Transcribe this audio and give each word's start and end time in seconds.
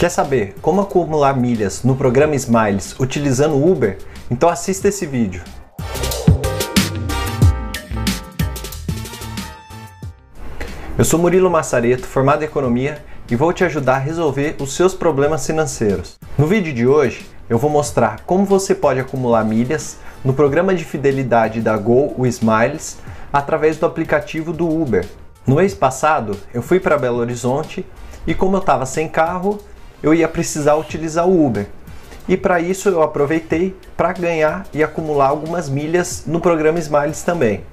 Quer 0.00 0.08
saber 0.08 0.54
como 0.62 0.80
acumular 0.80 1.36
milhas 1.36 1.82
no 1.84 1.94
programa 1.94 2.34
Smiles 2.34 2.98
utilizando 2.98 3.54
o 3.56 3.70
Uber? 3.70 3.98
Então 4.30 4.48
assista 4.48 4.88
esse 4.88 5.04
vídeo. 5.04 5.42
Eu 10.96 11.04
sou 11.04 11.20
Murilo 11.20 11.50
Massareto, 11.50 12.06
formado 12.06 12.40
em 12.40 12.46
Economia 12.46 13.04
e 13.30 13.36
vou 13.36 13.52
te 13.52 13.62
ajudar 13.62 13.96
a 13.96 13.98
resolver 13.98 14.56
os 14.58 14.72
seus 14.72 14.94
problemas 14.94 15.46
financeiros. 15.46 16.18
No 16.38 16.46
vídeo 16.46 16.72
de 16.72 16.86
hoje, 16.86 17.26
eu 17.46 17.58
vou 17.58 17.68
mostrar 17.68 18.20
como 18.24 18.46
você 18.46 18.74
pode 18.74 19.00
acumular 19.00 19.44
milhas 19.44 19.98
no 20.24 20.32
programa 20.32 20.74
de 20.74 20.82
fidelidade 20.82 21.60
da 21.60 21.76
Gol, 21.76 22.14
o 22.16 22.26
Smiles, 22.26 22.96
através 23.30 23.76
do 23.76 23.84
aplicativo 23.84 24.50
do 24.50 24.66
Uber. 24.66 25.06
No 25.46 25.56
mês 25.56 25.74
passado, 25.74 26.38
eu 26.54 26.62
fui 26.62 26.80
para 26.80 26.96
Belo 26.96 27.18
Horizonte 27.18 27.84
e 28.26 28.32
como 28.32 28.56
eu 28.56 28.60
estava 28.60 28.86
sem 28.86 29.06
carro, 29.06 29.60
eu 30.02 30.14
ia 30.14 30.28
precisar 30.28 30.76
utilizar 30.76 31.26
o 31.26 31.46
Uber. 31.46 31.66
E 32.28 32.36
para 32.36 32.60
isso 32.60 32.88
eu 32.88 33.02
aproveitei 33.02 33.76
para 33.96 34.12
ganhar 34.12 34.66
e 34.72 34.82
acumular 34.82 35.28
algumas 35.28 35.68
milhas 35.68 36.24
no 36.26 36.40
programa 36.40 36.78
Smiles 36.78 37.22
também. 37.22 37.64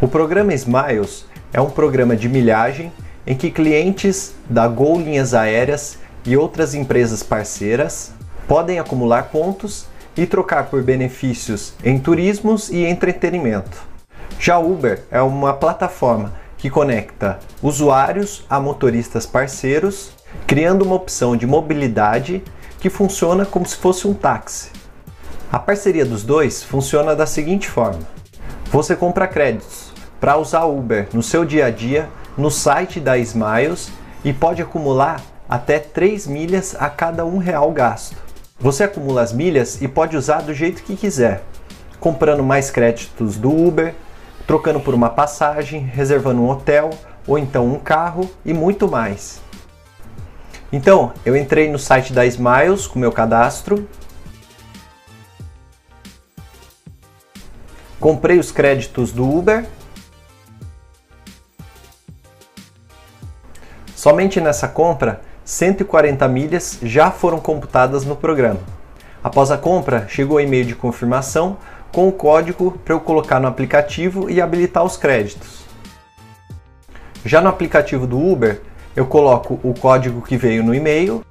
O 0.00 0.08
programa 0.08 0.52
Smiles 0.54 1.24
é 1.52 1.60
um 1.60 1.70
programa 1.70 2.14
de 2.14 2.28
milhagem 2.28 2.92
em 3.26 3.34
que 3.34 3.50
clientes 3.50 4.34
da 4.48 4.68
Gol 4.68 5.00
Linhas 5.00 5.34
Aéreas 5.34 5.98
e 6.24 6.36
outras 6.36 6.74
empresas 6.74 7.22
parceiras 7.22 8.12
podem 8.46 8.78
acumular 8.78 9.24
pontos 9.24 9.86
e 10.16 10.26
trocar 10.26 10.66
por 10.66 10.82
benefícios 10.82 11.74
em 11.84 11.98
turismos 11.98 12.70
e 12.70 12.84
entretenimento. 12.84 13.82
Já 14.38 14.58
Uber 14.58 15.02
é 15.10 15.20
uma 15.20 15.52
plataforma 15.54 16.32
que 16.58 16.70
conecta 16.70 17.38
usuários 17.62 18.44
a 18.48 18.58
motoristas 18.58 19.26
parceiros, 19.26 20.12
criando 20.46 20.82
uma 20.82 20.94
opção 20.94 21.36
de 21.36 21.46
mobilidade 21.46 22.42
que 22.80 22.90
funciona 22.90 23.46
como 23.46 23.66
se 23.66 23.76
fosse 23.76 24.06
um 24.08 24.14
táxi. 24.14 24.70
A 25.52 25.58
parceria 25.58 26.04
dos 26.04 26.24
dois 26.24 26.62
funciona 26.62 27.14
da 27.14 27.26
seguinte 27.26 27.68
forma: 27.68 28.00
você 28.70 28.96
compra 28.96 29.28
créditos 29.28 29.92
para 30.20 30.36
usar 30.36 30.64
Uber 30.64 31.08
no 31.12 31.22
seu 31.22 31.44
dia 31.44 31.66
a 31.66 31.70
dia 31.70 32.08
no 32.36 32.50
site 32.50 33.00
da 33.00 33.16
Smiles 33.16 33.90
e 34.24 34.32
pode 34.32 34.60
acumular 34.60 35.22
até 35.48 35.78
3 35.78 36.26
milhas 36.26 36.76
a 36.78 36.90
cada 36.90 37.24
um 37.24 37.38
real 37.38 37.70
gasto. 37.72 38.16
Você 38.58 38.84
acumula 38.84 39.22
as 39.22 39.32
milhas 39.32 39.80
e 39.80 39.88
pode 39.88 40.16
usar 40.16 40.42
do 40.42 40.52
jeito 40.52 40.82
que 40.82 40.96
quiser, 40.96 41.42
comprando 42.00 42.42
mais 42.42 42.70
créditos 42.70 43.36
do 43.36 43.50
Uber, 43.50 43.94
trocando 44.46 44.80
por 44.80 44.94
uma 44.94 45.10
passagem, 45.10 45.80
reservando 45.80 46.40
um 46.40 46.48
hotel 46.48 46.90
ou 47.26 47.38
então 47.38 47.66
um 47.66 47.78
carro 47.78 48.28
e 48.44 48.52
muito 48.52 48.88
mais. 48.88 49.45
Então, 50.72 51.12
eu 51.24 51.36
entrei 51.36 51.70
no 51.70 51.78
site 51.78 52.12
da 52.12 52.26
Smiles 52.26 52.86
com 52.86 52.98
meu 52.98 53.12
cadastro, 53.12 53.88
comprei 58.00 58.38
os 58.38 58.50
créditos 58.50 59.12
do 59.12 59.28
Uber. 59.28 59.64
Somente 63.94 64.40
nessa 64.40 64.68
compra 64.68 65.20
140 65.44 66.26
milhas 66.26 66.78
já 66.82 67.10
foram 67.10 67.38
computadas 67.38 68.04
no 68.04 68.16
programa. 68.16 68.60
Após 69.22 69.50
a 69.50 69.58
compra, 69.58 70.06
chegou 70.08 70.36
o 70.36 70.40
e-mail 70.40 70.64
de 70.64 70.74
confirmação 70.74 71.56
com 71.92 72.08
o 72.08 72.12
código 72.12 72.72
para 72.84 72.94
eu 72.94 73.00
colocar 73.00 73.40
no 73.40 73.48
aplicativo 73.48 74.28
e 74.28 74.40
habilitar 74.40 74.84
os 74.84 74.96
créditos. 74.96 75.64
Já 77.24 77.40
no 77.40 77.48
aplicativo 77.48 78.06
do 78.06 78.18
Uber, 78.20 78.60
eu 78.96 79.06
coloco 79.06 79.60
o 79.62 79.74
código 79.78 80.22
que 80.22 80.36
veio 80.36 80.64
no 80.64 80.74
e-mail 80.74 81.22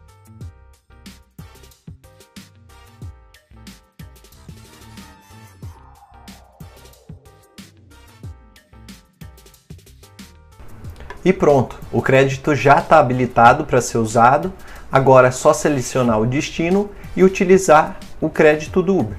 E 11.26 11.34
pronto, 11.34 11.80
o 11.92 12.04
crédito 12.04 12.54
já 12.54 12.78
está 12.78 13.00
habilitado 13.00 13.66
para 13.66 13.82
ser 13.82 13.98
usado. 13.98 14.54
Agora 14.92 15.30
é 15.30 15.32
só 15.32 15.54
selecionar 15.54 16.22
o 16.22 16.26
destino 16.28 16.92
e 17.18 17.24
utilizar 17.24 17.98
o 18.22 18.30
crédito 18.30 18.84
do 18.84 19.00
Uber. 19.00 19.18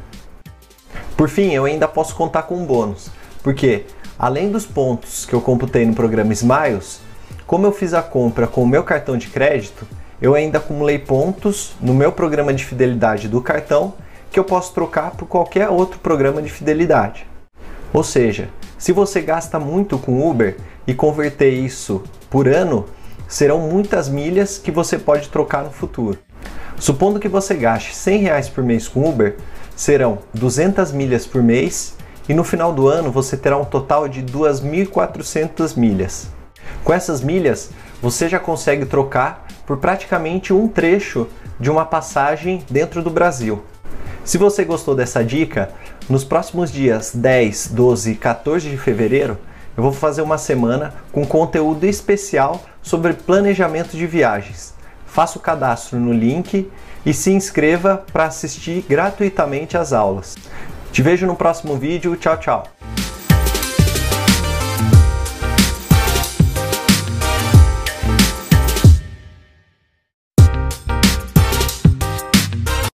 Por 1.16 1.28
fim, 1.28 1.50
eu 1.50 1.64
ainda 1.64 1.88
posso 1.88 2.14
contar 2.14 2.44
com 2.44 2.58
um 2.58 2.64
bônus, 2.64 3.10
porque 3.42 3.86
além 4.16 4.52
dos 4.52 4.64
pontos 4.64 5.26
que 5.26 5.34
eu 5.34 5.40
computei 5.40 5.84
no 5.84 5.94
programa 5.94 6.32
Smiles, 6.32 7.00
como 7.46 7.64
eu 7.64 7.72
fiz 7.72 7.94
a 7.94 8.02
compra 8.02 8.46
com 8.48 8.62
o 8.62 8.66
meu 8.66 8.82
cartão 8.82 9.16
de 9.16 9.28
crédito, 9.28 9.86
eu 10.20 10.34
ainda 10.34 10.58
acumulei 10.58 10.98
pontos 10.98 11.76
no 11.80 11.94
meu 11.94 12.10
programa 12.10 12.52
de 12.52 12.64
fidelidade 12.64 13.28
do 13.28 13.40
cartão 13.40 13.94
que 14.32 14.38
eu 14.38 14.44
posso 14.44 14.74
trocar 14.74 15.12
por 15.12 15.28
qualquer 15.28 15.68
outro 15.68 16.00
programa 16.00 16.42
de 16.42 16.50
fidelidade. 16.50 17.24
Ou 17.92 18.02
seja, 18.02 18.48
se 18.76 18.90
você 18.90 19.20
gasta 19.20 19.60
muito 19.60 19.96
com 19.96 20.28
Uber 20.28 20.56
e 20.88 20.92
converter 20.92 21.50
isso 21.50 22.02
por 22.28 22.48
ano, 22.48 22.86
serão 23.28 23.60
muitas 23.60 24.08
milhas 24.08 24.58
que 24.58 24.72
você 24.72 24.98
pode 24.98 25.28
trocar 25.28 25.62
no 25.62 25.70
futuro. 25.70 26.18
Supondo 26.78 27.20
que 27.20 27.28
você 27.28 27.54
gaste 27.54 27.94
100 27.94 28.22
reais 28.22 28.48
por 28.48 28.64
mês 28.64 28.88
com 28.88 29.08
Uber, 29.08 29.36
serão 29.76 30.18
200 30.34 30.90
milhas 30.90 31.24
por 31.26 31.42
mês 31.42 31.94
e 32.28 32.34
no 32.34 32.42
final 32.42 32.72
do 32.72 32.88
ano 32.88 33.12
você 33.12 33.36
terá 33.36 33.56
um 33.56 33.64
total 33.64 34.08
de 34.08 34.22
2.400 34.22 35.76
milhas. 35.76 36.35
Com 36.84 36.92
essas 36.92 37.20
milhas, 37.20 37.70
você 38.00 38.28
já 38.28 38.38
consegue 38.38 38.86
trocar 38.86 39.46
por 39.66 39.78
praticamente 39.78 40.52
um 40.52 40.68
trecho 40.68 41.26
de 41.58 41.70
uma 41.70 41.84
passagem 41.84 42.64
dentro 42.70 43.02
do 43.02 43.10
Brasil. 43.10 43.62
Se 44.24 44.38
você 44.38 44.64
gostou 44.64 44.94
dessa 44.94 45.24
dica, 45.24 45.70
nos 46.08 46.24
próximos 46.24 46.70
dias 46.70 47.12
10, 47.14 47.68
12 47.68 48.12
e 48.12 48.14
14 48.16 48.68
de 48.68 48.76
fevereiro, 48.76 49.38
eu 49.76 49.82
vou 49.82 49.92
fazer 49.92 50.22
uma 50.22 50.38
semana 50.38 50.94
com 51.12 51.24
conteúdo 51.26 51.84
especial 51.84 52.62
sobre 52.82 53.12
planejamento 53.12 53.96
de 53.96 54.06
viagens. 54.06 54.74
Faça 55.06 55.38
o 55.38 55.42
cadastro 55.42 55.98
no 55.98 56.12
link 56.12 56.70
e 57.04 57.14
se 57.14 57.30
inscreva 57.30 58.04
para 58.12 58.24
assistir 58.24 58.84
gratuitamente 58.88 59.76
às 59.76 59.92
aulas. 59.92 60.36
Te 60.92 61.02
vejo 61.02 61.26
no 61.26 61.36
próximo 61.36 61.76
vídeo. 61.76 62.16
Tchau, 62.16 62.36
tchau! 62.36 62.95